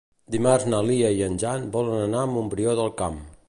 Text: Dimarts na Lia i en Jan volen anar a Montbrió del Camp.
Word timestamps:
Dimarts 0.35 0.63
na 0.73 0.79
Lia 0.87 1.11
i 1.19 1.21
en 1.27 1.37
Jan 1.45 1.69
volen 1.77 2.01
anar 2.09 2.25
a 2.25 2.33
Montbrió 2.35 2.77
del 2.81 2.93
Camp. 3.03 3.25